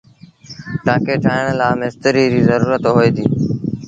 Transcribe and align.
ٽآنڪي 0.85 1.15
ٺآهڻ 1.23 1.47
لآ 1.59 1.69
مستريٚ 1.79 2.31
ريٚ 2.31 2.45
زرورت 2.49 2.83
هوئي 2.93 3.09
ديٚ 3.15 3.29